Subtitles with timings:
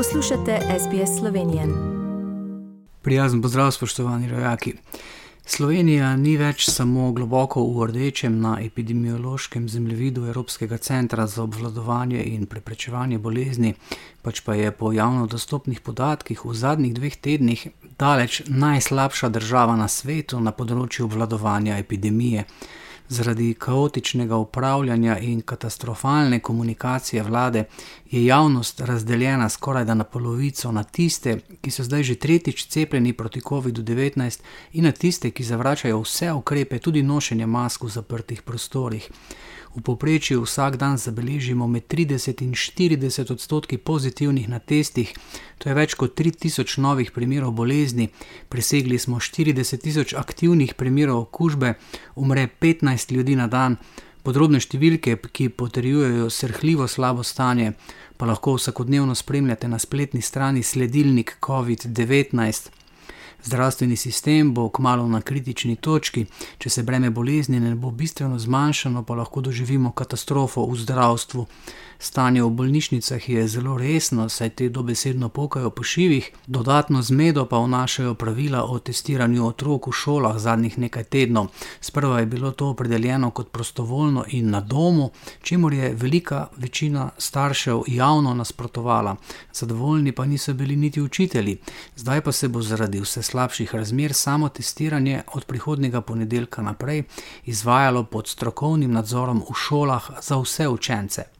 [0.00, 1.62] Poslušate SBS Slovenijo.
[3.02, 4.74] Prijazen pozdrav, spoštovani rojaki.
[5.44, 12.46] Slovenija ni več samo globoko v rdečem na epidemiološkem zemljevidu Evropskega centra za obvladovanje in
[12.46, 13.74] preprečevanje bolezni,
[14.22, 19.88] pač pa je po javno dostopnih podatkih v zadnjih dveh tednih daleč najslabša država na
[19.88, 22.46] svetu na področju obvladovanja epidemije.
[23.10, 27.64] Zaradi kaotičnega upravljanja in katastrofalne komunikacije vlade
[28.10, 33.40] je javnost razdeljena skoraj na polovico na tiste, ki so zdaj že tretjič cepljeni proti
[33.40, 34.40] COVID-19,
[34.72, 39.10] in na tiste, ki zavračajo vse ukrepe, tudi nošenje mask v zaprtih prostorih.
[39.70, 45.14] V povprečju vsak dan zabeležimo med 30 in 40 odstotki pozitivnih na testih,
[45.58, 48.08] to je več kot 3000 novih primerov bolezni,
[48.48, 51.74] presegli smo 40 tisoč aktivnih primerov okužbe,
[52.16, 53.76] umre 15 ljudi na dan.
[54.20, 57.72] Podrobne številke, ki potrjujejo srhljivo slabo stanje,
[58.20, 62.68] pa lahko vsakodnevno spremljate na spletni strani sledilnik COVID-19.
[63.40, 66.26] Zdravstveni sistem bo kmalo na kritični točki,
[66.58, 71.46] če se breme bolezni ne bo bistveno zmanjšalo, pa lahko doživimo katastrofo v zdravstvu.
[72.02, 77.58] Stanje v bolnišnicah je zelo resno, saj te dobesedno pokajo po šivih, dodatno zmedo pa
[77.58, 81.50] vnašajo pravila o testiranju otrok v šolah zadnjih nekaj tednov.
[81.80, 85.10] Sprva je bilo to opredeljeno kot prostovoljno in na domu,
[85.42, 89.16] čemu je velika večina staršev javno nasprotovala.
[89.52, 91.58] Zadovoljni pa niso bili niti učitelji.
[91.96, 97.02] Zdaj pa se bo zaradi vse slabših razmer samo testiranje od prihodnega ponedeljka naprej
[97.44, 101.39] izvajalo pod strokovnim nadzorom v šolah za vse učence.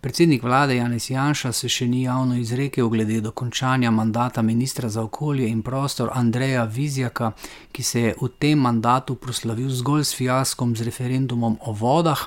[0.00, 5.48] Predsednik vlade Janez Janša se še ni javno izrekel glede dokončanja mandata ministra za okolje
[5.48, 7.32] in prostor Andreja Vizjaka,
[7.72, 12.22] ki se je v tem mandatu proslavil zgolj s fiaskom z referendumom o vodah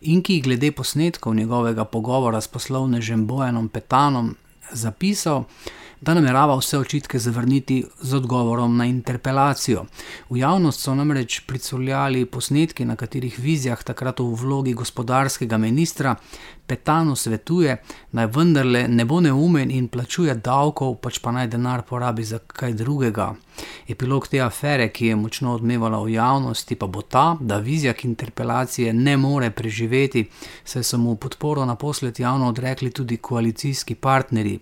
[0.00, 4.34] in ki glede posnetkov njegovega pogovora s poslovnežem Bojanom Petanom
[4.72, 5.44] zapisal,
[6.02, 9.84] da namerava vse očitke zavrniti z odgovorom na interpelacijo.
[10.30, 16.16] V javnost so namreč pricurljali posnetki, na katerih vizijah takrat v vlogi gospodarskega ministra
[16.66, 17.76] Petano svetuje,
[18.12, 22.72] naj vendarle ne bo neumen in plačuje davkov, pač pa naj denar porabi za kaj
[22.72, 23.34] drugega.
[23.88, 28.92] Epilog te afere, ki je močno odmevala v javnosti, pa bo ta, da vizijak interpelacije
[28.92, 30.24] ne more preživeti,
[30.64, 34.60] saj so mu podporo naposled javno odrekli tudi koalicijski partnerji.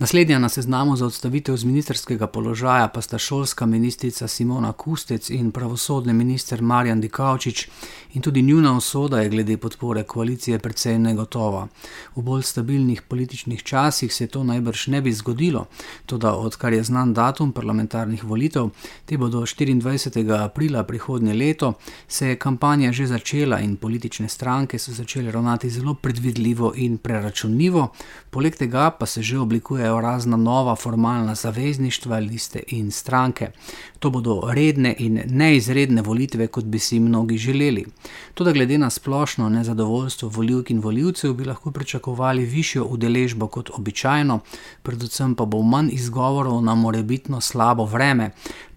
[0.00, 5.50] Naslednja na seznamu za odstavitev z ministerskega položaja pa sta šolska ministrica Simona Kustec in
[5.50, 7.68] pravosodni minister Marjan Dikaučič,
[8.14, 11.68] in tudi njuna usoda je glede podpore koalicije precej negotova.
[12.16, 15.66] V bolj stabilnih političnih časih se to najbrž ne bi zgodilo,
[16.06, 18.70] tudi odkar je znan datum parlamentarnih volitev,
[19.04, 20.44] te bodo 24.
[20.44, 21.72] aprila prihodnje leto,
[22.08, 27.88] se je kampanja že začela in politične stranke so začele ravnati zelo predvidljivo in preračunljivo,
[28.30, 33.50] poleg tega pa se že oblikuje prihajajo razna nova formalna zavezništva, liste in stranke.
[33.98, 37.86] To bodo redne in neizredne volitve, kot bi si mnogi želeli.
[38.34, 44.40] Tudi glede na splošno nezadovoljstvo voljivk in voljivcev, bi lahko pričakovali višjo udeležbo kot običajno,
[44.82, 48.30] predvsem pa bo manj izgovorov na morebitno slabo vreme.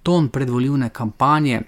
[0.03, 1.61] Ton predvoljivne kampanje,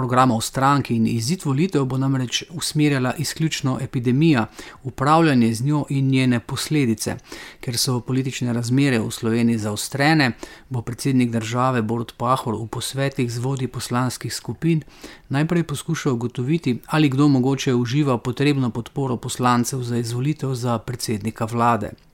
[0.00, 4.46] programov stranke in izid volitev bo namreč usmerjala izključno epidemija,
[4.82, 7.16] upravljanje z njo in njene posledice.
[7.60, 10.32] Ker so politične razmere v Sloveniji zaostrene,
[10.68, 14.82] bo predsednik države Borod Pahor v posvetih z vodji poslanskih skupin
[15.28, 22.09] najprej poskušal ugotoviti, ali kdo mogoče uživa potrebno podporo poslancev za izvolitev za predsednika vlade.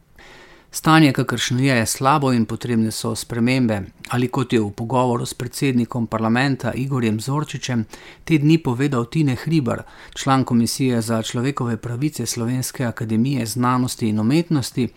[0.70, 3.80] Stanje, kakršno je, je slabo in potrebne so spremembe.
[4.08, 7.84] Ali kot je v pogovoru s predsednikom parlamenta Igorjem Zorčičem
[8.24, 9.82] te dni povedal Tine Hribar,
[10.14, 14.88] član Komisije za človekove pravice Slovenske akademije znanosti in umetnosti,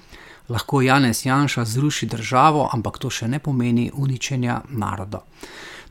[0.49, 5.23] lahko Janez Janša zruši državo, ampak to še ne pomeni uničenja naroda.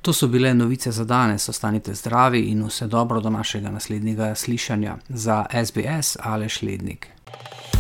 [0.03, 4.97] To so bile novice za danes, ostanite zdravi in vse dobro do našega naslednjega slišanja
[5.09, 7.09] za SBS ali Šlednik.